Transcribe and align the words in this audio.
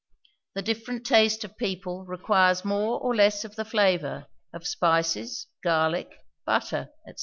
The 0.55 0.63
different 0.63 1.05
taste 1.05 1.43
of 1.43 1.55
people 1.57 2.05
requires 2.05 2.65
more 2.65 2.99
or 3.01 3.15
less 3.15 3.45
of 3.45 3.55
the 3.55 3.63
flavor 3.63 4.25
of 4.51 4.65
spices, 4.65 5.45
garlic, 5.63 6.11
butter, 6.43 6.89
&c. 7.07 7.13